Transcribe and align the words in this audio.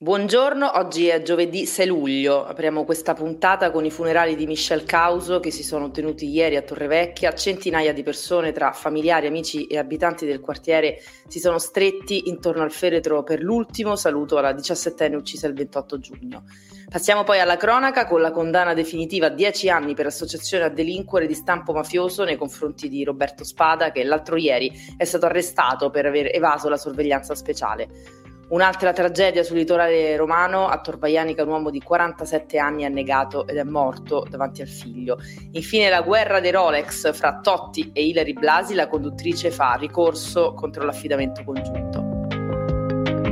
Buongiorno, 0.00 0.78
oggi 0.78 1.08
è 1.08 1.22
giovedì 1.22 1.66
6 1.66 1.86
luglio. 1.88 2.44
Apriamo 2.44 2.84
questa 2.84 3.14
puntata 3.14 3.72
con 3.72 3.84
i 3.84 3.90
funerali 3.90 4.36
di 4.36 4.46
Michel 4.46 4.84
Causo 4.84 5.40
che 5.40 5.50
si 5.50 5.64
sono 5.64 5.90
tenuti 5.90 6.28
ieri 6.28 6.54
a 6.54 6.62
Torrevecchia. 6.62 7.34
Centinaia 7.34 7.92
di 7.92 8.04
persone 8.04 8.52
tra 8.52 8.70
familiari, 8.70 9.26
amici 9.26 9.66
e 9.66 9.76
abitanti 9.76 10.24
del 10.24 10.38
quartiere 10.38 11.00
si 11.26 11.40
sono 11.40 11.58
stretti 11.58 12.28
intorno 12.28 12.62
al 12.62 12.70
feretro 12.70 13.24
per 13.24 13.42
l'ultimo 13.42 13.96
saluto 13.96 14.38
alla 14.38 14.52
17enne 14.52 15.16
uccisa 15.16 15.48
il 15.48 15.54
28 15.54 15.98
giugno. 15.98 16.44
Passiamo 16.88 17.24
poi 17.24 17.40
alla 17.40 17.56
cronaca 17.56 18.06
con 18.06 18.20
la 18.20 18.30
condanna 18.30 18.74
definitiva 18.74 19.26
a 19.26 19.30
10 19.30 19.68
anni 19.68 19.94
per 19.94 20.06
associazione 20.06 20.62
a 20.62 20.70
delinquere 20.70 21.26
di 21.26 21.34
stampo 21.34 21.72
mafioso 21.72 22.22
nei 22.22 22.36
confronti 22.36 22.88
di 22.88 23.02
Roberto 23.02 23.42
Spada 23.42 23.90
che 23.90 24.04
l'altro 24.04 24.36
ieri 24.36 24.70
è 24.96 25.04
stato 25.04 25.26
arrestato 25.26 25.90
per 25.90 26.06
aver 26.06 26.32
evaso 26.32 26.68
la 26.68 26.76
sorveglianza 26.76 27.34
speciale. 27.34 28.26
Un'altra 28.48 28.94
tragedia 28.94 29.42
sul 29.42 29.58
litorale 29.58 30.16
romano, 30.16 30.68
a 30.68 30.80
Torvaianica 30.80 31.42
un 31.42 31.50
uomo 31.50 31.68
di 31.68 31.82
47 31.82 32.58
anni 32.58 32.84
è 32.84 32.88
negato 32.88 33.46
ed 33.46 33.58
è 33.58 33.62
morto 33.62 34.24
davanti 34.26 34.62
al 34.62 34.68
figlio. 34.68 35.18
Infine 35.52 35.90
la 35.90 36.00
guerra 36.00 36.40
dei 36.40 36.50
Rolex 36.50 37.12
fra 37.12 37.40
Totti 37.42 37.90
e 37.92 38.06
Hilary 38.06 38.32
Blasi, 38.32 38.72
la 38.72 38.88
conduttrice 38.88 39.50
fa 39.50 39.74
ricorso 39.74 40.54
contro 40.54 40.84
l'affidamento 40.84 41.44
congiunto. 41.44 42.02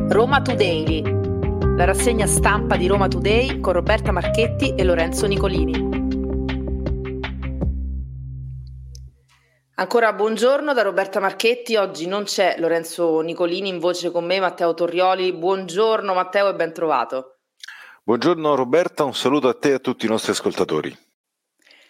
Roma 0.08 0.42
Today, 0.42 1.02
la 1.76 1.84
rassegna 1.84 2.26
stampa 2.26 2.76
di 2.76 2.86
Roma 2.86 3.08
Today 3.08 3.58
con 3.60 3.72
Roberta 3.72 4.12
Marchetti 4.12 4.74
e 4.74 4.84
Lorenzo 4.84 5.26
Nicolini. 5.26 5.85
Ancora 9.78 10.14
buongiorno 10.14 10.72
da 10.72 10.80
Roberta 10.80 11.20
Marchetti, 11.20 11.76
oggi 11.76 12.06
non 12.06 12.24
c'è 12.24 12.56
Lorenzo 12.58 13.20
Nicolini 13.20 13.68
in 13.68 13.78
voce 13.78 14.10
con 14.10 14.24
me, 14.24 14.40
Matteo 14.40 14.72
Torrioli. 14.72 15.34
Buongiorno 15.34 16.14
Matteo 16.14 16.48
e 16.48 16.54
ben 16.54 16.72
trovato. 16.72 17.40
Buongiorno 18.02 18.54
Roberta, 18.54 19.04
un 19.04 19.12
saluto 19.12 19.48
a 19.48 19.54
te 19.54 19.68
e 19.68 19.74
a 19.74 19.78
tutti 19.78 20.06
i 20.06 20.08
nostri 20.08 20.32
ascoltatori. 20.32 20.96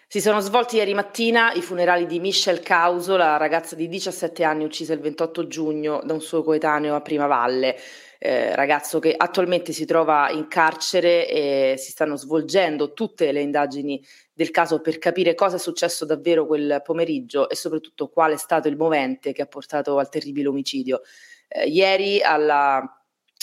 Si 0.05 0.19
sono 0.19 0.41
svolti 0.41 0.75
ieri 0.75 0.93
mattina 0.93 1.53
i 1.53 1.61
funerali 1.61 2.05
di 2.07 2.19
Michelle 2.19 2.59
Causo, 2.59 3.15
la 3.15 3.37
ragazza 3.37 3.75
di 3.75 3.87
17 3.87 4.43
anni 4.43 4.65
uccisa 4.65 4.91
il 4.91 4.99
28 4.99 5.47
giugno 5.47 6.01
da 6.03 6.11
un 6.11 6.19
suo 6.19 6.43
coetaneo 6.43 6.93
a 6.93 6.99
Primavalle. 6.99 7.77
Eh, 8.19 8.55
ragazzo 8.55 8.97
che 8.97 9.13
attualmente 9.15 9.73
si 9.73 9.85
trova 9.85 10.31
in 10.31 10.47
carcere 10.47 11.29
e 11.29 11.75
si 11.77 11.91
stanno 11.91 12.15
svolgendo 12.15 12.93
tutte 12.93 13.31
le 13.31 13.41
indagini 13.41 14.03
del 14.33 14.49
caso 14.49 14.81
per 14.81 14.97
capire 14.97 15.35
cosa 15.35 15.57
è 15.57 15.59
successo 15.59 16.03
davvero 16.03 16.47
quel 16.47 16.81
pomeriggio 16.83 17.47
e 17.47 17.55
soprattutto 17.55 18.09
qual 18.09 18.33
è 18.33 18.37
stato 18.37 18.67
il 18.67 18.75
movente 18.75 19.33
che 19.33 19.43
ha 19.43 19.47
portato 19.47 19.99
al 19.99 20.09
terribile 20.09 20.47
omicidio. 20.47 21.01
Eh, 21.47 21.67
ieri 21.67 22.21
alla 22.21 22.83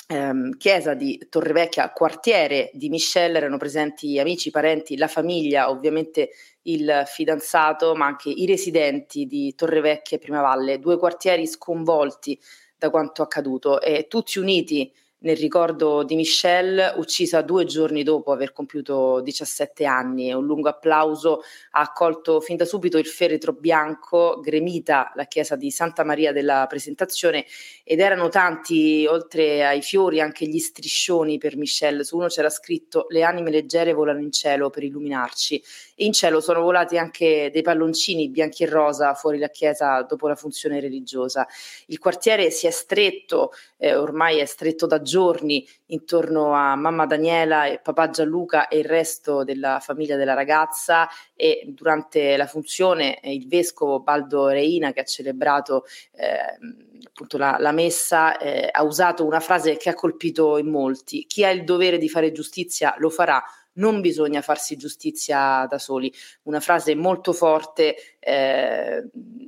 ehm, 0.09 0.57
chiesa 0.57 0.95
di 0.95 1.25
Torrevecchia, 1.29 1.91
quartiere 1.93 2.71
di 2.73 2.89
Michelle, 2.89 3.39
erano 3.39 3.57
presenti 3.57 4.19
amici, 4.19 4.51
parenti, 4.51 4.97
la 4.97 5.09
famiglia, 5.09 5.71
ovviamente 5.71 6.31
il 6.63 7.05
fidanzato, 7.07 7.95
ma 7.95 8.07
anche 8.07 8.31
i 8.31 8.47
residenti 8.47 9.27
di 9.27 9.55
Torrevecchia 9.55 10.17
e 10.17 10.21
Primavalle, 10.21 10.79
due 10.79 10.99
quartieri 10.99 11.47
sconvolti 11.47 12.39
da 12.85 12.91
quanto 12.91 13.23
accaduto 13.23 13.81
e 13.81 14.07
tutti 14.09 14.39
uniti 14.39 14.93
nel 15.25 15.37
ricordo 15.37 16.03
di 16.03 16.17
Michelle, 16.17 16.93
uccisa 16.97 17.41
due 17.41 17.65
giorni 17.65 18.03
dopo 18.03 18.31
aver 18.31 18.53
compiuto 18.53 19.23
17 19.23 19.87
anni. 19.87 20.31
Un 20.35 20.45
lungo 20.45 20.69
applauso 20.69 21.41
ha 21.71 21.81
accolto 21.81 22.43
fin 22.43 22.57
da 22.59 22.67
subito 22.67 22.99
il 22.99 23.07
feretro 23.07 23.53
bianco, 23.55 24.39
gremita 24.43 25.13
la 25.15 25.25
chiesa 25.25 25.57
di 25.57 25.71
Santa 25.71 26.05
Maria 26.05 26.31
della 26.31 26.67
Presentazione 26.69 27.47
ed 27.85 28.01
erano 28.01 28.29
tanti, 28.29 29.07
oltre 29.07 29.65
ai 29.65 29.81
fiori, 29.81 30.21
anche 30.21 30.47
gli 30.47 30.59
striscioni 30.59 31.39
per 31.39 31.57
Michelle. 31.57 32.05
Su 32.05 32.19
uno 32.19 32.27
c'era 32.27 32.51
scritto 32.51 33.07
Le 33.09 33.23
anime 33.23 33.51
leggere 33.51 33.95
volano 33.95 34.21
in 34.21 34.31
cielo 34.31 34.69
per 34.69 34.83
illuminarci 34.83 35.63
in 35.97 36.13
cielo 36.13 36.41
sono 36.41 36.61
volati 36.61 36.99
anche 36.99 37.51
dei 37.53 37.63
palloncini 37.63 38.29
bianchi 38.29 38.65
e 38.65 38.67
rosa 38.67 39.15
fuori 39.15 39.39
la 39.39 39.49
chiesa 39.49 40.03
dopo 40.03 40.29
la 40.29 40.35
funzione 40.35 40.81
religiosa. 40.81 41.47
Il 41.87 41.99
quartiere 41.99 42.51
si 42.51 42.67
è 42.67 42.71
stretto, 42.71 43.53
eh, 43.77 43.95
ormai 43.95 44.39
è 44.39 44.45
stretto 44.45 44.87
da 44.87 45.03
giorni 45.03 45.67
intorno 45.87 46.53
a 46.55 46.75
mamma 46.75 47.07
Daniela 47.07 47.67
e 47.67 47.79
papà 47.79 48.11
Gianluca 48.11 48.69
e 48.69 48.79
il 48.79 48.85
resto 48.85 49.45
della 49.45 49.79
famiglia 49.81 50.17
della 50.17 50.35
ragazza 50.35 51.09
e 51.35 51.63
durante 51.67 52.37
la 52.37 52.47
funzione 52.47 53.21
eh, 53.21 53.33
il 53.33 53.47
vescovo 53.47 54.01
Baldo 54.01 54.49
Reina 54.49 54.93
che 54.93 55.01
ha 55.01 55.05
celebrato 55.05 55.85
eh, 56.17 56.59
appunto 57.07 57.39
la, 57.39 57.57
la 57.59 57.73
messa 57.73 58.39
eh, 58.39 58.69
ha 58.71 58.83
usato 58.83 59.25
una 59.25 59.41
frase 59.41 59.77
che 59.77 59.91
ha 59.91 59.95
colpito 59.95 60.59
in 60.59 60.69
molti 60.69 61.27
chi 61.27 61.45
ha 61.45 61.51
il 61.51 61.65
dovere 61.65 61.99
di 61.99 62.09
fare 62.09 62.33
giustizia 62.33 62.95
lo 62.99 63.11
farà 63.11 63.43
non 63.75 64.01
bisogna 64.01 64.43
farsi 64.43 64.77
giustizia 64.77 65.67
da 65.69 65.79
soli. 65.79 66.13
Una 66.43 66.61
frase 66.61 66.95
molto 66.95 67.33
forte 67.33 68.14
eh, 68.25 69.05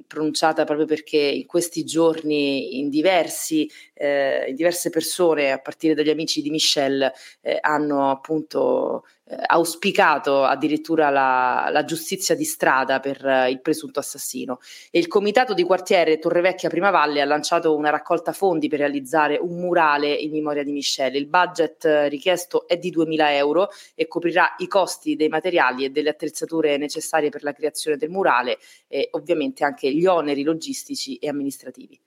pronunciata 0.07 0.65
proprio 0.65 0.87
perché 0.87 1.19
in 1.19 1.47
questi 1.47 1.85
giorni 1.85 2.79
in, 2.79 2.91
diversi, 2.91 3.71
eh, 3.95 4.47
in 4.49 4.55
diverse 4.55 4.91
persone, 4.91 5.51
a 5.51 5.59
partire 5.59 5.95
dagli 5.95 6.11
amici 6.11 6.43
di 6.43 6.51
Michelle, 6.51 7.13
eh, 7.41 7.59
hanno 7.61 8.11
appunto 8.11 9.05
eh, 9.29 9.37
auspicato 9.47 10.45
addirittura 10.45 11.11
la, 11.11 11.69
la, 11.73 11.85
giustizia 11.85 12.37
di 12.37 12.45
strada 12.45 13.01
per 13.01 13.27
eh, 13.27 13.51
il 13.51 13.61
presunto 13.61 13.99
assassino. 13.99 14.61
E 14.91 15.01
il 15.01 15.09
comitato 15.09 15.53
di 15.53 15.65
quartiere 15.65 16.21
Torrevecchia 16.21 16.69
Primavalle 16.69 17.21
ha 17.21 17.25
lanciato 17.25 17.75
una 17.75 17.91
raccolta 17.91 18.33
fondi 18.33 18.69
per 18.69 18.79
realizzare 18.79 19.37
un 19.37 19.59
murale 19.59 20.13
in 20.13 20.31
memoria 20.31 20.63
di 20.63 20.71
Michelle. 20.71 21.19
Il 21.19 21.27
budget 21.27 21.85
eh, 21.85 22.09
richiesto 22.09 22.69
è 22.69 22.77
di 22.77 22.93
2.000 22.93 23.33
euro 23.33 23.69
e 23.97 24.07
coprirà 24.07 24.55
i 24.59 24.69
costi 24.69 25.17
dei 25.17 25.29
materiali 25.29 25.85
e 25.85 25.91
delle 25.91 26.11
attrezzature 26.11 26.77
necessarie 26.77 27.29
per 27.29 27.43
la 27.43 27.53
creazione 27.53 27.97
del 27.97 28.11
murale 28.11 28.59
e 28.89 29.09
ovviamente 29.13 29.65
anche 29.65 29.93
gli 29.93 30.07
oneri 30.07 30.43
logistici 30.43 31.17
e 31.17 31.29
amministrativi. 31.29 32.01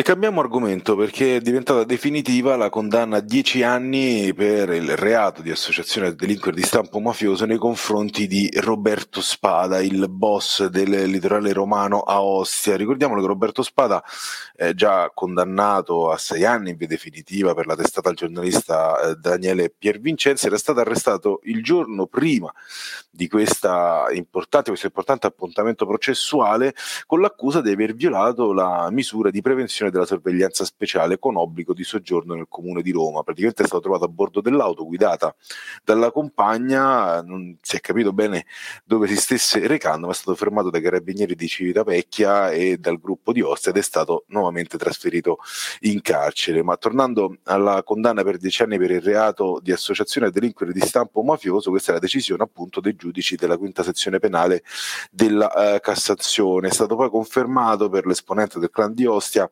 E 0.00 0.02
cambiamo 0.02 0.40
argomento 0.40 0.96
perché 0.96 1.36
è 1.36 1.40
diventata 1.42 1.84
definitiva 1.84 2.56
la 2.56 2.70
condanna 2.70 3.18
a 3.18 3.20
10 3.20 3.62
anni 3.62 4.32
per 4.32 4.70
il 4.70 4.96
reato 4.96 5.42
di 5.42 5.50
associazione 5.50 6.06
a 6.06 6.12
delinquere 6.12 6.56
di 6.56 6.62
stampo 6.62 7.00
mafioso 7.00 7.44
nei 7.44 7.58
confronti 7.58 8.26
di 8.26 8.48
Roberto 8.60 9.20
Spada, 9.20 9.82
il 9.82 10.08
boss 10.08 10.64
del 10.68 11.02
litorale 11.02 11.52
romano 11.52 12.00
a 12.00 12.22
Ostia. 12.22 12.78
Ricordiamolo 12.78 13.20
che 13.20 13.26
Roberto 13.26 13.62
Spada 13.62 14.02
è 14.56 14.72
già 14.72 15.10
condannato 15.12 16.10
a 16.10 16.16
6 16.16 16.44
anni 16.46 16.70
in 16.70 16.76
via 16.78 16.86
definitiva 16.86 17.52
per 17.52 17.66
la 17.66 17.76
testata 17.76 18.08
al 18.08 18.14
giornalista 18.14 19.02
eh, 19.02 19.16
Daniele 19.16 19.68
Piervincenzi, 19.68 20.46
era 20.46 20.56
stato 20.56 20.80
arrestato 20.80 21.40
il 21.42 21.62
giorno 21.62 22.06
prima 22.06 22.50
di 23.10 23.28
questa 23.28 24.06
importante, 24.12 24.70
questo 24.70 24.86
importante 24.86 25.26
appuntamento 25.26 25.84
processuale 25.84 26.74
con 27.04 27.20
l'accusa 27.20 27.60
di 27.60 27.70
aver 27.70 27.94
violato 27.94 28.54
la 28.54 28.88
misura 28.90 29.28
di 29.28 29.42
prevenzione 29.42 29.88
della 29.90 30.06
sorveglianza 30.06 30.64
speciale 30.64 31.18
con 31.18 31.36
obbligo 31.36 31.72
di 31.72 31.84
soggiorno 31.84 32.34
nel 32.34 32.46
comune 32.48 32.82
di 32.82 32.92
Roma. 32.92 33.22
Praticamente 33.22 33.62
è 33.62 33.66
stato 33.66 33.82
trovato 33.82 34.04
a 34.04 34.08
bordo 34.08 34.40
dell'auto 34.40 34.84
guidata 34.86 35.34
dalla 35.84 36.10
compagna, 36.10 37.22
non 37.22 37.56
si 37.60 37.76
è 37.76 37.80
capito 37.80 38.12
bene 38.12 38.46
dove 38.84 39.06
si 39.06 39.16
stesse 39.16 39.66
recando, 39.66 40.06
ma 40.06 40.12
è 40.12 40.16
stato 40.16 40.36
fermato 40.36 40.70
dai 40.70 40.80
carabinieri 40.80 41.34
di 41.34 41.48
Civitavecchia 41.48 42.50
e 42.50 42.78
dal 42.78 42.98
gruppo 42.98 43.32
di 43.32 43.40
Ostia 43.40 43.70
ed 43.70 43.78
è 43.78 43.82
stato 43.82 44.24
nuovamente 44.28 44.78
trasferito 44.78 45.38
in 45.80 46.00
carcere. 46.00 46.62
Ma 46.62 46.76
tornando 46.76 47.36
alla 47.44 47.82
condanna 47.82 48.22
per 48.22 48.36
dieci 48.36 48.62
anni 48.62 48.78
per 48.78 48.90
il 48.90 49.00
reato 49.00 49.58
di 49.62 49.72
associazione 49.72 50.28
a 50.28 50.30
delinquere 50.30 50.72
di 50.72 50.80
stampo 50.80 51.22
mafioso, 51.22 51.70
questa 51.70 51.90
è 51.90 51.94
la 51.94 52.00
decisione 52.00 52.42
appunto 52.42 52.80
dei 52.80 52.94
giudici 52.96 53.36
della 53.36 53.56
quinta 53.56 53.82
sezione 53.82 54.18
penale 54.18 54.62
della 55.10 55.50
uh, 55.54 55.80
Cassazione. 55.80 56.68
È 56.68 56.72
stato 56.72 56.96
poi 56.96 57.10
confermato 57.10 57.88
per 57.88 58.06
l'esponente 58.06 58.58
del 58.58 58.70
clan 58.70 58.94
di 58.94 59.06
Ostia 59.06 59.50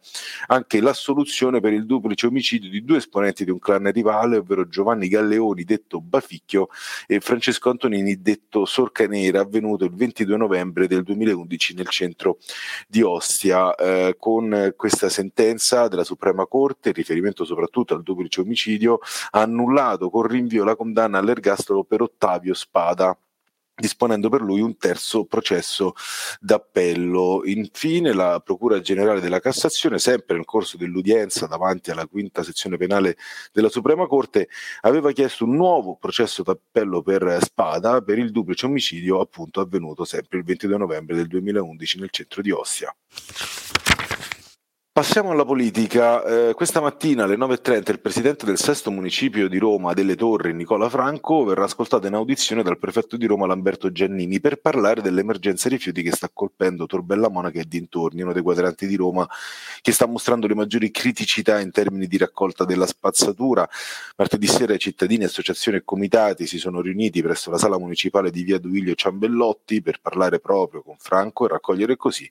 anche 0.49 0.81
l'assoluzione 0.81 1.61
per 1.61 1.73
il 1.73 1.87
duplice 1.87 2.27
omicidio 2.27 2.71
di 2.71 2.85
due 2.85 2.99
esponenti 2.99 3.45
di 3.45 3.51
un 3.51 3.59
clan 3.59 3.91
rivale, 3.93 4.39
ovvero 4.39 4.69
Giovanni 4.69 5.09
Galleoni, 5.09 5.65
detto 5.65 6.01
Baficchio, 6.01 6.69
e 7.07 7.21
Francesco 7.21 7.71
Antonini, 7.71 8.21
detto 8.21 8.65
Sorca 8.65 9.07
Nera, 9.07 9.41
avvenuto 9.41 9.85
il 9.85 9.95
22 9.95 10.37
novembre 10.37 10.87
del 10.87 11.03
2011 11.03 11.75
nel 11.75 11.89
centro 11.89 12.39
di 12.87 13.03
Ostia. 13.03 13.75
Eh, 13.75 14.17
con 14.19 14.75
questa 14.77 15.09
sentenza 15.09 15.89
della 15.89 16.05
Suprema 16.05 16.47
Corte, 16.47 16.93
riferimento 16.93 17.45
soprattutto 17.45 17.95
al 17.95 18.03
duplice 18.03 18.41
omicidio, 18.41 18.99
ha 19.31 19.43
annullato 19.43 20.11
con 20.11 20.23
rinvio 20.23 20.65
la 20.65 20.77
condanna 20.77 21.19
all'ergastolo 21.19 21.85
per 21.85 22.03
Ottavio 22.03 22.55
Spada 22.55 23.17
disponendo 23.79 24.29
per 24.29 24.43
lui 24.43 24.61
un 24.61 24.77
terzo 24.77 25.25
processo 25.25 25.95
d'appello. 26.41 27.43
Infine 27.45 28.13
la 28.13 28.41
Procura 28.45 28.81
Generale 28.81 29.21
della 29.21 29.41
Cassazione, 29.41 29.99
sempre 29.99 30.37
nel 30.37 30.45
corso 30.45 30.77
dell'udienza 30.77 31.47
davanti 31.47 31.91
alla 31.91 32.07
quinta 32.07 32.43
sezione 32.43 32.77
penale 32.77 33.17
della 33.53 33.69
Suprema 33.69 34.07
Corte, 34.07 34.49
aveva 34.83 35.13
chiesto 35.13 35.45
un 35.45 35.55
nuovo 35.55 35.97
processo 35.97 36.43
d'appello 36.43 37.03
per 37.03 37.39
Spada 37.43 38.01
per 38.03 38.19
il 38.19 38.31
duplice 38.31 38.67
omicidio 38.67 39.21
appunto 39.21 39.61
avvenuto 39.61 40.05
sempre 40.05 40.39
il 40.39 40.45
22 40.45 40.77
novembre 40.77 41.17
del 41.17 41.27
2011 41.27 41.99
nel 41.99 42.11
centro 42.11 42.43
di 42.43 42.51
Ostia. 42.51 42.95
Passiamo 44.99 45.31
alla 45.31 45.45
politica. 45.45 46.25
Eh, 46.25 46.55
questa 46.55 46.81
mattina 46.81 47.23
alle 47.23 47.37
9.30 47.37 47.93
il 47.93 48.01
presidente 48.01 48.45
del 48.45 48.59
sesto 48.59 48.91
municipio 48.91 49.49
di 49.49 49.57
Roma, 49.57 49.93
delle 49.93 50.17
Torri, 50.17 50.53
Nicola 50.53 50.89
Franco, 50.89 51.45
verrà 51.45 51.63
ascoltato 51.63 52.09
in 52.09 52.15
audizione 52.15 52.65
dal 52.65 52.81
prefetto 52.81 53.17
di 53.17 53.25
Roma, 53.25 53.47
Lamberto 53.47 53.93
Giannini, 53.93 54.41
per 54.41 54.57
parlare 54.57 55.01
dell'emergenza 55.01 55.69
rifiuti 55.69 56.03
che 56.03 56.11
sta 56.11 56.29
colpendo 56.33 56.87
Torbella 56.87 57.29
Monaca 57.29 57.61
e 57.61 57.65
dintorni, 57.69 58.23
uno 58.23 58.33
dei 58.33 58.43
quadranti 58.43 58.89
di 58.89 58.97
Roma 58.97 59.25
che 59.81 59.93
sta 59.93 60.07
mostrando 60.07 60.49
le 60.49 60.57
maggiori 60.57 60.91
criticità 60.91 61.61
in 61.61 61.71
termini 61.71 62.09
di 62.09 62.17
raccolta 62.17 62.65
della 62.65 62.87
spazzatura. 62.89 63.69
Martedì 64.17 64.49
sera 64.49 64.75
i 64.75 64.81
cittadini, 64.81 65.23
associazioni 65.23 65.79
e 65.79 65.85
comitati 65.85 66.45
si 66.45 66.59
sono 66.59 66.81
riuniti 66.81 67.23
presso 67.23 67.53
la 67.53 67.59
sala 67.59 67.79
municipale 67.79 68.33
di 68.33 68.43
via 68.43 68.59
Duilio 68.59 68.97
Ciambellotti 68.97 69.81
per 69.81 70.01
parlare 70.01 70.41
proprio 70.41 70.83
con 70.83 70.97
Franco 70.99 71.45
e 71.45 71.51
raccogliere 71.51 71.95
così 71.95 72.29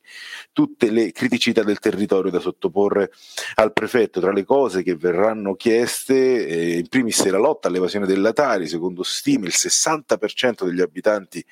tutte 0.52 0.92
le 0.92 1.13
criticità 1.13 1.63
del 1.63 1.80
territorio 1.80 2.30
da 2.30 2.42
sottoporre 2.57 3.12
al 3.56 3.71
prefetto. 3.71 4.19
Tra 4.19 4.31
le 4.31 4.44
cose 4.44 4.83
che 4.83 4.95
verranno 4.95 5.56
chieste, 5.56 6.48
eh, 6.48 6.77
in 6.77 6.88
primis 6.88 7.25
la 7.27 7.38
lotta 7.38 7.68
all'evasione 7.68 8.07
della 8.07 8.33
Tari, 8.33 8.68
secondo 8.68 9.04
stime 9.04 9.45
il 9.45 9.54
60% 9.56 10.65
degli 10.65 10.81
abitanti 10.81 11.45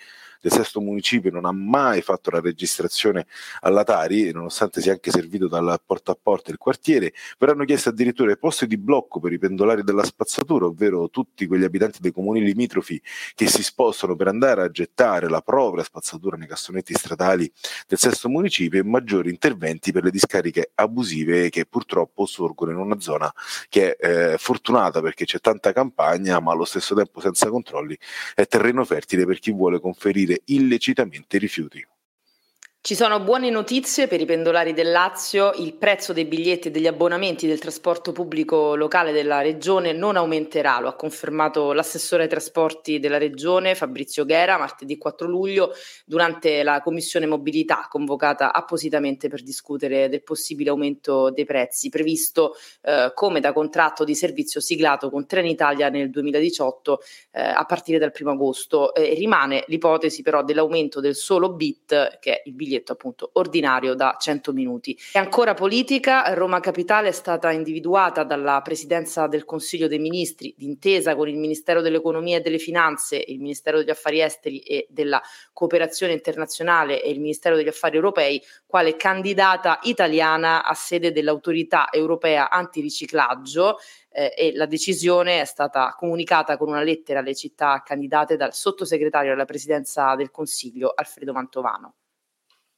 del 0.45 0.53
sesto 0.53 0.79
municipio 0.79 1.31
non 1.31 1.45
ha 1.45 1.51
mai 1.51 2.03
fatto 2.03 2.29
la 2.29 2.39
registrazione 2.39 3.25
alla 3.61 3.83
Tari, 3.83 4.31
nonostante 4.31 4.79
sia 4.79 4.91
anche 4.91 5.09
servito 5.09 5.47
dal 5.47 5.81
porta 5.83 6.11
a 6.11 6.17
porta 6.21 6.49
del 6.49 6.59
quartiere, 6.59 7.13
verranno 7.39 7.65
chiesti 7.65 7.89
addirittura 7.89 8.31
i 8.31 8.37
posti 8.37 8.67
di 8.67 8.77
blocco 8.77 9.19
per 9.19 9.33
i 9.33 9.39
pendolari 9.39 9.81
della 9.81 10.03
spazzatura, 10.03 10.67
ovvero 10.67 11.09
tutti 11.09 11.47
quegli 11.47 11.63
abitanti 11.63 11.97
dei 11.99 12.11
comuni 12.11 12.43
limitrofi 12.43 13.01
che 13.33 13.47
si 13.47 13.63
spostano 13.63 14.15
per 14.15 14.27
andare 14.27 14.61
a 14.61 14.69
gettare 14.69 15.27
la 15.29 15.41
propria 15.41 15.83
spazzatura 15.83 16.37
nei 16.37 16.47
cassonetti 16.47 16.93
stradali 16.93 17.51
del 17.87 17.97
sesto 17.97 18.29
municipio 18.29 18.79
e 18.79 18.83
maggiori 18.83 19.31
interventi 19.31 19.91
per 19.91 20.03
le 20.03 20.11
discariche 20.11 20.73
abusive 20.75 21.49
che 21.49 21.65
purtroppo 21.65 22.27
sorgono 22.27 22.69
in 22.69 22.77
una 22.77 22.99
zona 22.99 23.33
che 23.67 23.95
è 23.95 24.33
eh, 24.33 24.37
fortunata 24.37 25.01
perché 25.01 25.25
c'è 25.25 25.39
tanta 25.39 25.73
campagna, 25.73 26.39
ma 26.39 26.51
allo 26.51 26.65
stesso 26.65 26.93
tempo 26.93 27.19
senza 27.19 27.49
controlli 27.49 27.97
è 28.35 28.45
terreno 28.45 28.85
fertile 28.85 29.25
per 29.25 29.39
chi 29.39 29.51
vuole 29.51 29.79
conferire 29.79 30.33
illecitamente 30.45 31.37
rifiuti. 31.37 31.85
Ci 32.85 32.93
sono 32.93 33.19
buone 33.19 33.49
notizie 33.49 34.05
per 34.05 34.21
i 34.21 34.25
pendolari 34.25 34.71
del 34.71 34.91
Lazio, 34.91 35.53
il 35.55 35.73
prezzo 35.73 36.13
dei 36.13 36.25
biglietti 36.25 36.67
e 36.67 36.71
degli 36.71 36.85
abbonamenti 36.85 37.47
del 37.47 37.57
trasporto 37.57 38.11
pubblico 38.11 38.75
locale 38.75 39.11
della 39.11 39.41
regione 39.41 39.91
non 39.91 40.17
aumenterà, 40.17 40.79
lo 40.79 40.89
ha 40.89 40.93
confermato 40.93 41.73
l'assessore 41.73 42.21
ai 42.21 42.29
trasporti 42.29 42.99
della 42.99 43.17
regione 43.17 43.73
Fabrizio 43.73 44.23
Ghera 44.23 44.59
martedì 44.59 44.99
4 44.99 45.27
luglio 45.27 45.71
durante 46.05 46.61
la 46.61 46.79
commissione 46.83 47.25
mobilità 47.25 47.87
convocata 47.89 48.53
appositamente 48.53 49.29
per 49.29 49.41
discutere 49.41 50.07
del 50.07 50.21
possibile 50.21 50.69
aumento 50.69 51.31
dei 51.31 51.45
prezzi 51.45 51.89
previsto 51.89 52.53
eh, 52.83 53.13
come 53.15 53.39
da 53.39 53.51
contratto 53.51 54.03
di 54.03 54.13
servizio 54.13 54.59
siglato 54.59 55.09
con 55.09 55.25
Trenitalia 55.25 55.89
nel 55.89 56.11
2018 56.11 56.99
eh, 57.31 57.41
a 57.41 57.65
partire 57.65 57.97
dal 57.97 58.13
1 58.15 58.29
agosto. 58.29 58.93
Eh, 58.93 59.15
rimane 59.15 59.63
l'ipotesi 59.69 60.21
però 60.21 60.43
dell'aumento 60.43 60.99
del 60.99 61.15
solo 61.15 61.51
bit 61.51 62.19
che 62.19 62.35
è 62.35 62.41
il 62.45 62.53
biglietto 62.53 62.73
biglietto 62.75 62.91
appunto 62.91 63.29
ordinario 63.33 63.93
da 63.95 64.17
100 64.19 64.51
minuti. 64.51 64.97
E 65.13 65.19
ancora 65.19 65.53
politica, 65.53 66.33
Roma 66.33 66.59
Capitale 66.59 67.09
è 67.09 67.11
stata 67.11 67.51
individuata 67.51 68.23
dalla 68.23 68.61
Presidenza 68.61 69.27
del 69.27 69.45
Consiglio 69.45 69.87
dei 69.87 69.99
Ministri 69.99 70.53
d'intesa 70.57 71.15
con 71.15 71.29
il 71.29 71.37
Ministero 71.37 71.81
dell'Economia 71.81 72.37
e 72.37 72.41
delle 72.41 72.59
Finanze, 72.59 73.23
il 73.25 73.39
Ministero 73.39 73.77
degli 73.77 73.89
Affari 73.89 74.21
Esteri 74.21 74.59
e 74.59 74.87
della 74.89 75.21
Cooperazione 75.53 76.13
Internazionale 76.13 77.01
e 77.01 77.09
il 77.11 77.19
Ministero 77.19 77.55
degli 77.55 77.67
Affari 77.67 77.95
Europei 77.95 78.41
quale 78.65 78.95
candidata 78.95 79.79
italiana 79.83 80.65
a 80.65 80.73
sede 80.73 81.11
dell'autorità 81.11 81.87
europea 81.91 82.49
antiriciclaggio 82.49 83.77
eh, 84.15 84.33
e 84.35 84.51
la 84.55 84.65
decisione 84.65 85.41
è 85.41 85.45
stata 85.45 85.93
comunicata 85.97 86.57
con 86.57 86.69
una 86.69 86.81
lettera 86.81 87.19
alle 87.19 87.35
città 87.35 87.81
candidate 87.83 88.37
dal 88.37 88.53
sottosegretario 88.53 89.33
alla 89.33 89.45
presidenza 89.45 90.15
del 90.15 90.31
Consiglio 90.31 90.93
Alfredo 90.95 91.33
Mantovano. 91.33 91.95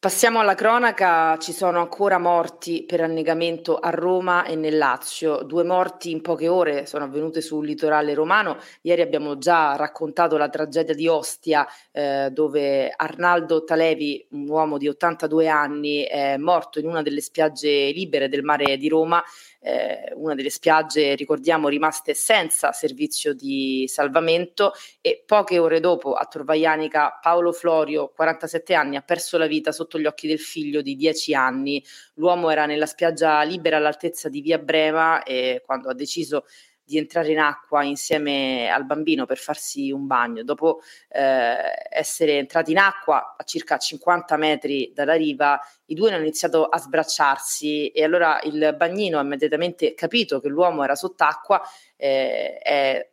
Passiamo 0.07 0.39
alla 0.39 0.56
cronaca, 0.56 1.38
ci 1.38 1.51
sono 1.51 1.81
ancora 1.81 2.18
morti 2.18 2.86
per 2.88 3.01
annegamento 3.01 3.75
a 3.75 3.89
Roma 3.89 4.45
e 4.45 4.56
nel 4.56 4.77
Lazio, 4.77 5.44
due 5.44 5.65
morti 5.65 6.12
in 6.12 6.21
poche 6.21 6.48
ore 6.48 6.86
sono 6.86 7.04
avvenute 7.04 7.42
sul 7.42 7.65
litorale 7.65 8.13
romano, 8.13 8.56
ieri 8.83 9.01
abbiamo 9.01 9.38
già 9.38 9.75
raccontato 9.75 10.38
la 10.38 10.48
tragedia 10.48 10.95
di 10.95 11.09
Ostia 11.09 11.68
eh, 11.92 12.30
dove 12.31 12.89
Arnaldo 12.95 13.65
Talevi, 13.65 14.25
un 14.30 14.48
uomo 14.48 14.77
di 14.77 14.88
82 14.88 15.50
anni, 15.50 16.04
è 16.04 16.38
morto 16.38 16.80
in 16.80 16.88
una 16.88 17.01
delle 17.01 17.19
spiagge 17.19 17.92
libere 17.92 18.30
del 18.30 18.44
mare 18.44 18.77
di 18.77 18.88
Roma 18.88 19.21
eh, 19.59 20.12
una 20.15 20.36
delle 20.36 20.50
spiagge, 20.50 21.15
ricordiamo, 21.15 21.68
rimaste 21.68 22.13
senza 22.13 22.71
servizio 22.71 23.33
di 23.33 23.86
salvamento 23.88 24.74
e 25.01 25.24
poche 25.25 25.59
ore 25.59 25.80
dopo 25.80 26.13
a 26.13 26.25
Torvaianica 26.25 27.19
Paolo 27.21 27.51
Florio, 27.51 28.12
47 28.15 28.74
anni, 28.74 28.95
ha 28.95 29.01
perso 29.01 29.38
la 29.38 29.48
vita 29.48 29.71
sotto 29.71 30.00
gli 30.00 30.06
occhi 30.06 30.27
del 30.27 30.39
figlio 30.39 30.81
di 30.81 30.95
10 30.95 31.33
anni. 31.33 31.83
L'uomo 32.15 32.50
era 32.50 32.65
nella 32.65 32.86
spiaggia 32.86 33.42
libera 33.44 33.77
all'altezza 33.77 34.30
di 34.30 34.42
Via 34.42 34.59
Brema 34.59 35.24
e 35.24 35.62
quando 35.65 35.89
ha 35.89 35.94
deciso 35.94 36.45
di 36.88 36.98
entrare 36.98 37.31
in 37.31 37.39
acqua 37.39 37.84
insieme 37.84 38.69
al 38.69 38.86
bambino 38.86 39.25
per 39.25 39.38
farsi 39.38 39.92
un 39.92 40.07
bagno. 40.07 40.44
Dopo 40.44 40.80
eh, 41.10 41.57
essere 41.89 42.38
entrati 42.38 42.72
in 42.72 42.78
acqua 42.78 43.36
a 43.38 43.44
circa 43.44 43.78
50 43.78 44.38
metri 44.38 44.94
dalla 44.95 45.16
riva, 45.16 45.60
i 45.88 45.95
due 45.95 46.13
hanno 46.13 46.22
iniziato 46.22 46.63
a 46.63 46.78
sbracciarsi 46.78 47.89
e 47.89 48.04
allora 48.06 48.39
il 48.44 48.74
bagnino 48.78 49.19
ha 49.19 49.22
immediatamente 49.22 49.94
capito 49.95 50.39
che 50.39 50.48
l'uomo 50.48 50.81
era 50.86 50.95
sott'acqua, 50.95 51.62
eh, 51.98 52.57
è, 52.57 53.10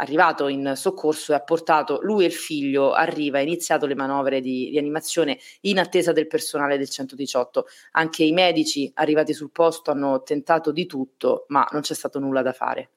arrivato 0.00 0.48
in 0.48 0.72
soccorso 0.74 1.32
e 1.32 1.34
ha 1.34 1.42
portato 1.42 1.98
lui 2.02 2.24
e 2.24 2.28
il 2.28 2.32
figlio 2.32 2.92
a 2.92 3.04
riva, 3.04 3.38
ha 3.38 3.42
iniziato 3.42 3.84
le 3.84 3.94
manovre 3.94 4.40
di 4.40 4.70
rianimazione 4.70 5.38
in 5.62 5.78
attesa 5.78 6.12
del 6.12 6.28
personale 6.28 6.78
del 6.78 6.88
118. 6.88 7.66
Anche 7.92 8.24
i 8.24 8.32
medici 8.32 8.90
arrivati 8.94 9.34
sul 9.34 9.50
posto 9.50 9.90
hanno 9.90 10.22
tentato 10.22 10.72
di 10.72 10.86
tutto, 10.86 11.44
ma 11.48 11.68
non 11.72 11.82
c'è 11.82 11.94
stato 11.94 12.18
nulla 12.18 12.40
da 12.40 12.52
fare. 12.52 12.90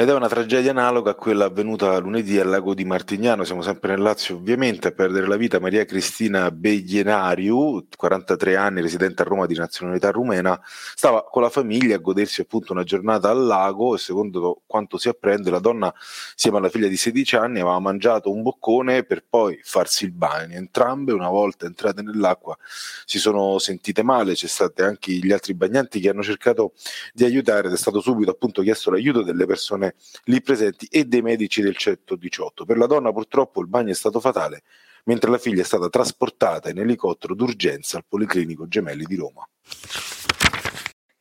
Ed 0.00 0.08
è 0.08 0.14
una 0.14 0.28
tragedia 0.28 0.70
analoga 0.70 1.10
a 1.10 1.14
quella 1.16 1.46
avvenuta 1.46 1.98
lunedì 1.98 2.38
al 2.38 2.48
lago 2.48 2.72
di 2.72 2.84
Martignano, 2.84 3.42
siamo 3.42 3.62
sempre 3.62 3.96
nel 3.96 4.02
Lazio 4.02 4.36
ovviamente, 4.36 4.86
a 4.86 4.90
perdere 4.92 5.26
la 5.26 5.34
vita. 5.34 5.58
Maria 5.58 5.84
Cristina 5.84 6.52
Beglienariu, 6.52 7.88
43 7.96 8.54
anni, 8.54 8.80
residente 8.80 9.22
a 9.22 9.24
Roma 9.24 9.46
di 9.46 9.56
nazionalità 9.56 10.12
rumena, 10.12 10.56
stava 10.94 11.24
con 11.24 11.42
la 11.42 11.50
famiglia 11.50 11.96
a 11.96 11.98
godersi 11.98 12.40
appunto 12.40 12.72
una 12.72 12.84
giornata 12.84 13.28
al 13.28 13.44
lago. 13.44 13.96
E 13.96 13.98
secondo 13.98 14.62
quanto 14.66 14.98
si 14.98 15.08
apprende 15.08 15.50
la 15.50 15.58
donna 15.58 15.92
insieme 16.30 16.58
alla 16.58 16.68
figlia 16.68 16.86
di 16.86 16.96
16 16.96 17.34
anni 17.34 17.58
aveva 17.58 17.80
mangiato 17.80 18.30
un 18.30 18.42
boccone 18.42 19.02
per 19.02 19.24
poi 19.28 19.58
farsi 19.64 20.04
il 20.04 20.12
bagno. 20.12 20.54
Entrambe 20.54 21.12
una 21.12 21.28
volta 21.28 21.66
entrate 21.66 22.02
nell'acqua 22.02 22.56
si 23.04 23.18
sono 23.18 23.58
sentite 23.58 24.04
male, 24.04 24.34
c'è 24.34 24.46
stati 24.46 24.82
anche 24.82 25.10
gli 25.10 25.32
altri 25.32 25.54
bagnanti 25.54 25.98
che 25.98 26.10
hanno 26.10 26.22
cercato 26.22 26.74
di 27.12 27.24
aiutare 27.24 27.66
ed 27.66 27.74
è 27.74 27.76
stato 27.76 28.00
subito 28.00 28.30
appunto 28.30 28.62
chiesto 28.62 28.92
l'aiuto 28.92 29.22
delle 29.22 29.44
persone 29.44 29.87
persone 29.88 29.94
lì 30.24 30.42
presenti 30.42 30.86
e 30.90 31.04
dei 31.04 31.22
medici 31.22 31.62
del 31.62 31.76
118. 31.76 32.64
Per 32.64 32.76
la 32.76 32.86
donna 32.86 33.12
purtroppo 33.12 33.60
il 33.60 33.68
bagno 33.68 33.90
è 33.90 33.94
stato 33.94 34.20
fatale, 34.20 34.62
mentre 35.04 35.30
la 35.30 35.38
figlia 35.38 35.62
è 35.62 35.64
stata 35.64 35.88
trasportata 35.88 36.70
in 36.70 36.78
elicottero 36.78 37.34
d'urgenza 37.34 37.96
al 37.96 38.04
Policlinico 38.06 38.66
Gemelli 38.68 39.04
di 39.04 39.16
Roma. 39.16 39.46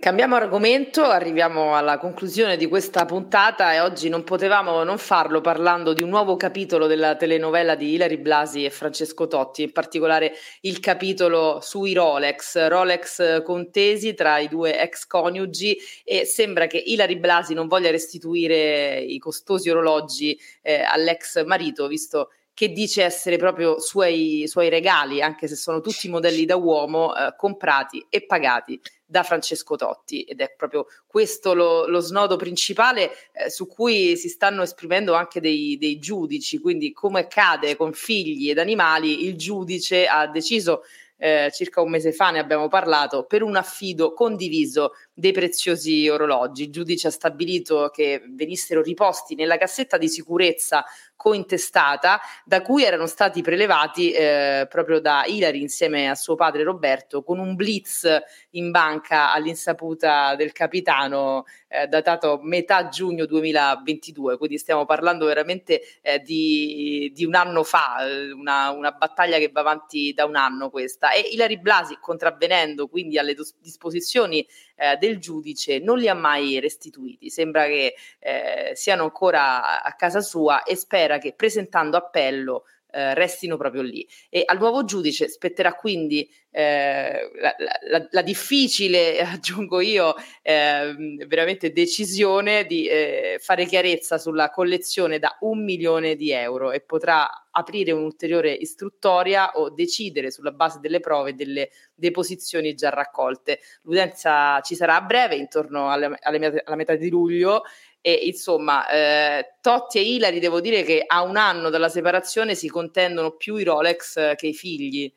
Cambiamo 0.07 0.35
argomento, 0.35 1.03
arriviamo 1.03 1.75
alla 1.75 1.97
conclusione 1.97 2.55
di 2.55 2.65
questa 2.67 3.03
puntata 3.03 3.73
e 3.73 3.81
oggi 3.81 4.07
non 4.07 4.23
potevamo 4.23 4.85
non 4.85 4.97
farlo 4.97 5.41
parlando 5.41 5.91
di 5.91 6.01
un 6.01 6.07
nuovo 6.07 6.37
capitolo 6.37 6.87
della 6.87 7.17
telenovela 7.17 7.75
di 7.75 7.91
Ilari 7.91 8.15
Blasi 8.15 8.63
e 8.63 8.69
Francesco 8.69 9.27
Totti, 9.27 9.63
in 9.63 9.73
particolare 9.73 10.31
il 10.61 10.79
capitolo 10.79 11.59
sui 11.61 11.91
Rolex, 11.91 12.69
Rolex 12.69 13.43
contesi 13.43 14.13
tra 14.13 14.37
i 14.37 14.47
due 14.47 14.79
ex 14.79 15.05
coniugi 15.07 15.77
e 16.05 16.23
sembra 16.23 16.67
che 16.67 16.77
Ilari 16.77 17.17
Blasi 17.17 17.53
non 17.53 17.67
voglia 17.67 17.91
restituire 17.91 19.01
i 19.01 19.19
costosi 19.19 19.69
orologi 19.69 20.39
eh, 20.61 20.83
all'ex 20.83 21.43
marito, 21.43 21.85
visto 21.87 22.29
che 22.53 22.71
dice 22.71 23.03
essere 23.03 23.35
proprio 23.35 23.77
suoi, 23.79 24.45
suoi 24.47 24.69
regali, 24.69 25.21
anche 25.21 25.47
se 25.47 25.55
sono 25.55 25.81
tutti 25.81 26.07
modelli 26.07 26.45
da 26.45 26.55
uomo, 26.55 27.13
eh, 27.13 27.35
comprati 27.35 28.03
e 28.09 28.25
pagati 28.25 28.81
da 29.07 29.23
Francesco 29.23 29.75
Totti 29.75 30.23
ed 30.23 30.41
è 30.41 30.53
proprio 30.55 30.85
questo 31.07 31.53
lo, 31.53 31.87
lo 31.87 32.01
snodo 32.01 32.35
principale 32.35 33.11
eh, 33.31 33.49
su 33.49 33.65
cui 33.65 34.17
si 34.17 34.27
stanno 34.27 34.63
esprimendo 34.63 35.13
anche 35.13 35.39
dei, 35.39 35.77
dei 35.79 35.97
giudici, 35.97 36.59
quindi 36.59 36.91
come 36.91 37.21
accade 37.21 37.77
con 37.77 37.93
figli 37.93 38.49
ed 38.49 38.59
animali, 38.59 39.25
il 39.25 39.37
giudice 39.37 40.05
ha 40.05 40.27
deciso 40.27 40.83
eh, 41.17 41.49
circa 41.53 41.81
un 41.81 41.89
mese 41.89 42.11
fa 42.11 42.29
ne 42.31 42.39
abbiamo 42.39 42.67
parlato, 42.67 43.23
per 43.23 43.41
un 43.41 43.55
affido 43.55 44.13
condiviso 44.13 44.91
dei 45.17 45.31
preziosi 45.31 46.07
orologi. 46.07 46.65
Il 46.65 46.71
giudice 46.71 47.07
ha 47.07 47.11
stabilito 47.11 47.89
che 47.91 48.21
venissero 48.29 48.83
riposti 48.83 49.33
nella 49.33 49.57
cassetta 49.57 49.97
di 49.97 50.07
sicurezza 50.07 50.85
cointestata 51.15 52.21
da 52.45 52.61
cui 52.61 52.83
erano 52.83 53.07
stati 53.07 53.41
prelevati 53.41 54.11
eh, 54.11 54.67
proprio 54.69 55.01
da 55.01 55.23
Ilari 55.25 55.59
insieme 55.59 56.07
a 56.07 56.13
suo 56.13 56.35
padre 56.35 56.61
Roberto 56.61 57.23
con 57.23 57.39
un 57.39 57.55
blitz 57.55 58.07
in 58.51 58.69
banca 58.69 59.33
all'insaputa 59.33 60.35
del 60.35 60.51
capitano 60.51 61.45
eh, 61.67 61.87
datato 61.87 62.39
metà 62.43 62.87
giugno 62.87 63.25
2022, 63.25 64.37
quindi 64.37 64.57
stiamo 64.57 64.85
parlando 64.85 65.25
veramente 65.25 65.81
eh, 66.01 66.19
di, 66.19 67.11
di, 67.13 67.25
un 67.25 67.35
anno 67.35 67.63
fa, 67.63 68.05
eh, 68.07 68.31
una, 68.31 68.69
una, 68.69 68.91
battaglia 68.91 69.37
che 69.37 69.49
va 69.51 69.61
avanti 69.61 70.13
da 70.13 70.25
un 70.25 70.35
anno 70.35 70.69
questa. 70.69 71.11
E 71.11 71.29
Ilari 71.31 71.59
Blasi, 71.59 71.97
contravvenendo 71.99 72.87
quindi 72.87 73.17
alle 73.17 73.33
dos- 73.33 73.55
disposizioni 73.59 74.47
eh, 74.75 74.95
del 75.07 75.19
giudice, 75.19 75.79
non 75.79 75.97
li 75.97 76.07
ha 76.07 76.13
mai 76.13 76.59
restituiti. 76.59 77.29
Sembra 77.29 77.65
che 77.65 77.95
eh, 78.19 78.71
siano 78.75 79.03
ancora 79.03 79.81
a 79.81 79.95
casa 79.95 80.21
sua 80.21 80.63
e 80.63 80.75
spera 80.75 81.17
che 81.17 81.33
presentando 81.33 81.97
appello 81.97 82.63
eh, 82.89 83.13
restino 83.13 83.57
proprio 83.57 83.81
lì. 83.81 84.07
E 84.29 84.43
al 84.45 84.57
nuovo 84.57 84.85
giudice 84.85 85.27
spetterà 85.27 85.73
quindi 85.73 86.29
eh, 86.51 87.29
la, 87.39 87.55
la, 87.89 88.07
la, 88.09 88.21
difficile, 88.21 89.19
aggiungo 89.21 89.79
io, 89.79 90.15
eh, 90.41 90.95
veramente 91.27 91.71
decisione 91.71 92.65
di 92.65 92.87
eh, 92.87 93.37
fare 93.39 93.65
chiarezza 93.65 94.17
sulla 94.17 94.49
collezione 94.49 95.19
da 95.19 95.37
un 95.41 95.63
milione 95.63 96.15
di 96.15 96.31
euro 96.31 96.71
e 96.71 96.79
potrà 96.79 97.47
aprire 97.51 97.91
un'ulteriore 97.91 98.51
istruttoria 98.51 99.51
o 99.53 99.69
decidere 99.69 100.31
sulla 100.31 100.51
base 100.51 100.79
delle 100.79 100.99
prove 100.99 101.33
delle 101.33 101.69
deposizioni 101.93 102.73
già 102.73 102.89
raccolte. 102.89 103.59
L'udenza 103.83 104.59
ci 104.61 104.75
sarà 104.75 104.95
a 104.95 105.01
breve, 105.01 105.35
intorno 105.35 105.91
alle, 105.91 106.17
alle, 106.21 106.61
alla 106.63 106.75
metà 106.75 106.95
di 106.95 107.09
luglio, 107.09 107.63
e 108.01 108.13
insomma, 108.23 108.87
eh, 108.89 109.57
Totti 109.61 109.97
e 109.99 110.01
Ilari 110.15 110.39
devo 110.39 110.61
dire 110.61 110.83
che 110.83 111.03
a 111.05 111.21
un 111.23 111.37
anno 111.37 111.69
dalla 111.69 111.89
separazione 111.89 112.55
si 112.55 112.69
contendono 112.69 113.35
più 113.35 113.55
i 113.57 113.63
Rolex 113.63 114.17
eh, 114.17 114.35
che 114.35 114.47
i 114.47 114.53
figli. 114.53 115.11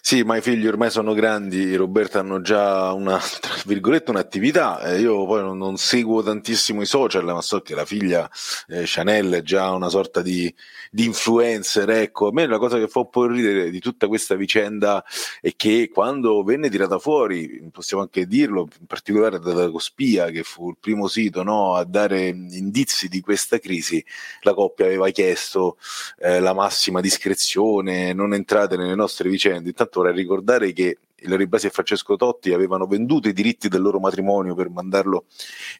Sì, 0.00 0.22
ma 0.22 0.36
i 0.36 0.42
figli 0.42 0.66
ormai 0.66 0.90
sono 0.90 1.12
grandi, 1.12 1.74
Roberta 1.74 2.20
hanno 2.20 2.40
già 2.40 2.92
una, 2.92 3.18
tra 3.40 3.54
virgolette, 3.64 4.10
un'attività, 4.10 4.80
eh, 4.82 5.00
io 5.00 5.26
poi 5.26 5.40
non, 5.42 5.58
non, 5.58 5.76
seguo 5.76 6.22
tantissimo 6.22 6.82
i 6.82 6.86
social, 6.86 7.24
ma 7.24 7.40
so 7.42 7.60
che 7.62 7.74
la 7.74 7.84
figlia 7.84 8.30
eh, 8.68 8.82
Chanel 8.84 9.32
è 9.32 9.42
già 9.42 9.70
una 9.70 9.88
sorta 9.88 10.22
di, 10.22 10.52
di, 10.90 11.04
influencer, 11.04 11.90
ecco, 11.90 12.28
a 12.28 12.32
me 12.32 12.46
la 12.46 12.58
cosa 12.58 12.78
che 12.78 12.86
fa 12.86 13.00
un 13.00 13.10
po' 13.10 13.26
ridere 13.26 13.70
di 13.70 13.80
tutta 13.80 14.06
questa 14.06 14.36
vicenda 14.36 15.04
è 15.40 15.52
che 15.56 15.90
quando 15.92 16.44
venne 16.44 16.70
tirata 16.70 16.98
fuori, 16.98 17.68
possiamo 17.72 18.02
anche 18.02 18.26
dirlo, 18.26 18.68
in 18.78 18.86
particolare 18.86 19.40
da 19.40 19.70
Cospia, 19.70 20.30
che 20.30 20.44
fu 20.44 20.70
il 20.70 20.76
primo 20.78 21.08
sito 21.08 21.42
no, 21.42 21.74
a 21.74 21.84
dare 21.84 22.28
indizi 22.28 23.08
di 23.08 23.20
questa 23.20 23.58
crisi, 23.58 24.04
la 24.42 24.54
coppia 24.54 24.86
aveva 24.86 25.10
chiesto 25.10 25.76
eh, 26.18 26.38
la 26.38 26.52
massima 26.52 27.00
discrezione, 27.00 28.12
non 28.12 28.32
entrate 28.34 28.76
nelle 28.76 28.94
nostre 28.94 29.28
vicende, 29.28 29.71
vorrei 29.92 30.14
ricordare 30.14 30.72
che 30.72 30.98
Ilari 31.16 31.46
Basi 31.46 31.66
e 31.66 31.70
Francesco 31.70 32.16
Totti 32.16 32.52
avevano 32.52 32.86
venduto 32.86 33.28
i 33.28 33.32
diritti 33.32 33.68
del 33.68 33.80
loro 33.80 34.00
matrimonio 34.00 34.54
per 34.54 34.70
mandarlo 34.70 35.26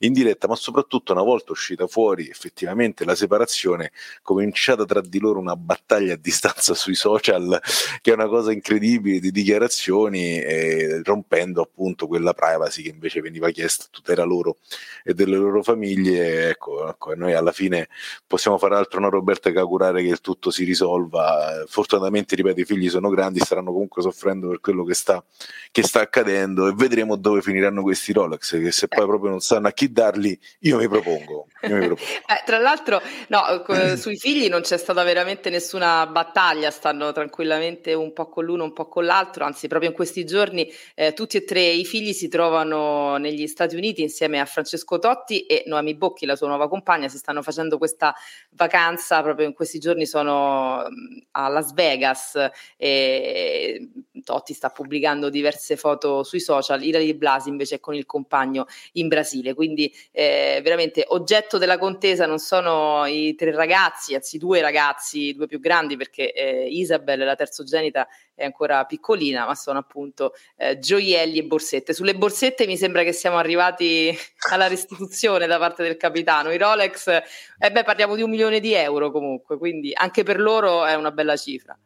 in 0.01 0.13
diretta, 0.13 0.47
ma 0.47 0.55
soprattutto 0.55 1.13
una 1.13 1.23
volta 1.23 1.53
uscita 1.53 1.87
fuori 1.87 2.29
effettivamente 2.29 3.05
la 3.05 3.15
separazione, 3.15 3.93
cominciata 4.23 4.85
tra 4.85 5.01
di 5.01 5.19
loro 5.19 5.41
una 5.41 5.57
battaglia 5.57 6.15
a 6.15 6.17
distanza 6.17 6.75
sui 6.75 6.95
social, 6.95 7.61
che 8.01 8.11
è 8.11 8.15
una 8.15 8.29
cosa 8.29 8.53
incredibile 8.53 9.19
di 9.19 9.31
dichiarazioni, 9.31 10.39
eh, 10.39 11.03
rompendo 11.03 11.63
appunto 11.63 12.07
quella 12.07 12.33
privacy 12.35 12.83
che 12.83 12.91
invece 12.91 13.21
veniva 13.21 13.51
chiesta 13.51 13.85
a 13.85 13.89
tutela 13.91 14.25
loro 14.25 14.59
e 15.05 15.15
delle 15.15 15.37
loro 15.37 15.63
famiglie. 15.63 16.51
Ecco, 16.51 16.89
ecco, 16.89 17.15
noi 17.15 17.35
alla 17.35 17.53
fine 17.53 17.89
possiamo 18.27 18.59
fare 18.59 18.77
altro, 18.77 19.01
no 19.01 19.11
Roberta, 19.11 19.51
che 19.51 19.59
augurare 19.59 20.03
che 20.03 20.09
il 20.09 20.21
tutto 20.21 20.51
si 20.51 20.65
risolva. 20.65 21.65
Fortunatamente, 21.67 22.35
ripeto, 22.37 22.61
i 22.61 22.65
figli 22.65 22.89
sono 22.89 23.09
grandi, 23.11 23.41
staranno 23.41 23.73
comunque 23.73 24.03
soffrendo 24.03 24.49
per 24.49 24.61
quello 24.61 24.85
che 24.85 24.95
sta 24.95 25.22
che 25.73 25.83
sta 25.83 26.01
accadendo 26.01 26.69
e 26.69 26.75
vedremo 26.75 27.17
dove 27.17 27.41
finiranno 27.41 27.81
questi 27.81 28.13
Rolex 28.13 28.61
che 28.61 28.71
se 28.71 28.89
poi 28.89 29.07
proprio 29.07 29.31
non 29.31 29.41
sanno 29.41 29.69
a 29.69 29.73
chi 29.73 29.91
darli 29.91 30.39
io 30.61 30.77
mi 30.77 30.87
propongo, 30.87 31.47
io 31.63 31.75
mi 31.77 31.87
propongo. 31.89 32.11
eh, 32.11 32.43
tra 32.45 32.59
l'altro 32.59 33.01
no, 33.29 33.65
sui 33.97 34.19
figli 34.19 34.51
non 34.51 34.61
c'è 34.61 34.77
stata 34.77 35.03
veramente 35.03 35.49
nessuna 35.49 36.07
battaglia 36.07 36.71
stanno 36.71 37.11
tranquillamente 37.13 37.95
un 37.95 38.13
po' 38.13 38.29
con 38.29 38.45
l'uno 38.45 38.65
un 38.65 38.75
po' 38.75 38.87
con 38.87 39.07
l'altro 39.07 39.47
anzi 39.47 39.67
proprio 39.67 39.89
in 39.89 39.97
questi 39.97 40.27
giorni 40.27 40.71
eh, 40.95 41.15
tutti 41.15 41.39
e 41.39 41.45
tre 41.45 41.63
i 41.63 41.87
figli 41.87 42.13
si 42.13 42.29
trovano 42.29 43.17
negli 43.17 43.47
Stati 43.47 43.75
Uniti 43.75 44.03
insieme 44.03 44.41
a 44.41 44.45
Francesco 44.45 44.99
Totti 44.99 45.47
e 45.47 45.63
Noemi 45.67 45.95
Bocchi 45.95 46.27
la 46.27 46.37
sua 46.37 46.49
nuova 46.49 46.69
compagna 46.69 47.09
si 47.09 47.17
stanno 47.17 47.41
facendo 47.41 47.79
questa 47.79 48.15
vacanza 48.51 49.23
proprio 49.23 49.47
in 49.47 49.55
questi 49.55 49.79
giorni 49.79 50.05
sono 50.05 50.87
a 51.31 51.49
Las 51.49 51.73
Vegas 51.73 52.37
e 52.77 53.89
Totti 54.23 54.53
sta 54.53 54.69
pubblicando 54.69 55.12
pubblicando 55.13 55.29
diverse 55.29 55.77
foto 55.77 56.23
sui 56.23 56.41
social, 56.41 56.83
Ilari 56.83 57.15
Blasi 57.15 57.49
invece 57.49 57.77
è 57.77 57.81
con 57.81 57.95
il 57.95 58.07
compagno 58.07 58.67
in 58.93 59.09
Brasile, 59.09 59.55
quindi 59.55 59.93
eh, 60.11 60.61
veramente 60.63 61.05
oggetto 61.09 61.59
della 61.59 61.79
contesa 61.79 62.27
non 62.27 62.39
sono 62.39 63.05
i 63.07 63.35
tre 63.35 63.53
ragazzi, 63.53 64.15
anzi 64.15 64.39
due 64.39 64.61
ragazzi, 64.61 65.35
due 65.35 65.47
più 65.47 65.61
grandi 65.61 65.97
perché 65.97 66.33
eh, 66.33 66.67
Isabel, 66.69 67.21
la 67.21 67.37
terzogenita, 67.37 68.07
è 68.35 68.45
ancora 68.45 68.85
piccolina, 68.87 69.47
ma 69.47 69.55
sono 69.55 69.79
appunto 69.79 70.33
eh, 70.57 70.79
gioielli 70.79 71.39
e 71.39 71.45
borsette. 71.45 71.93
Sulle 71.93 72.15
borsette 72.15 72.67
mi 72.67 72.77
sembra 72.77 73.03
che 73.03 73.13
siamo 73.13 73.37
arrivati 73.37 74.11
alla 74.51 74.67
restituzione 74.67 75.47
da 75.47 75.59
parte 75.59 75.83
del 75.83 75.97
capitano. 75.97 76.51
I 76.51 76.59
Rolex, 76.59 77.09
eh 77.09 77.71
beh, 77.71 77.85
parliamo 77.85 78.17
di 78.17 78.23
un 78.23 78.31
milione 78.31 78.59
di 78.61 78.73
euro 78.73 79.11
comunque, 79.11 79.59
quindi 79.59 79.93
anche 79.95 80.23
per 80.23 80.41
loro 80.41 80.85
è 80.87 80.95
una 80.95 81.11
bella 81.11 81.37
cifra. 81.37 81.79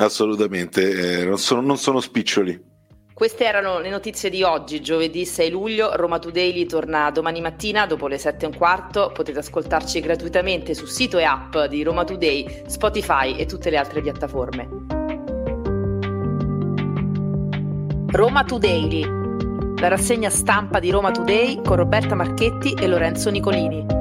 Assolutamente, 0.00 1.20
eh, 1.20 1.24
non, 1.24 1.38
sono, 1.38 1.60
non 1.60 1.76
sono 1.76 2.00
spiccioli. 2.00 2.68
Queste 3.12 3.44
erano 3.44 3.80
le 3.80 3.90
notizie 3.90 4.30
di 4.30 4.42
oggi, 4.42 4.80
giovedì 4.80 5.26
6 5.26 5.50
luglio. 5.50 5.94
Roma 5.94 6.18
Today 6.18 6.64
torna 6.64 7.10
domani 7.10 7.42
mattina 7.42 7.84
dopo 7.84 8.08
le 8.08 8.16
7 8.16 8.46
e 8.46 8.48
un 8.48 8.56
quarto. 8.56 9.10
Potete 9.12 9.40
ascoltarci 9.40 10.00
gratuitamente 10.00 10.72
sul 10.72 10.88
sito 10.88 11.18
e 11.18 11.24
app 11.24 11.58
di 11.68 11.82
Roma 11.82 12.04
Today, 12.04 12.62
Spotify 12.66 13.36
e 13.36 13.44
tutte 13.44 13.68
le 13.68 13.76
altre 13.76 14.00
piattaforme. 14.00 14.68
Roma 18.06 18.42
Today, 18.44 19.04
la 19.76 19.88
rassegna 19.88 20.30
stampa 20.30 20.78
di 20.78 20.90
Roma 20.90 21.10
Today 21.10 21.60
con 21.62 21.76
Roberta 21.76 22.14
Marchetti 22.14 22.72
e 22.72 22.86
Lorenzo 22.86 23.28
Nicolini. 23.28 23.99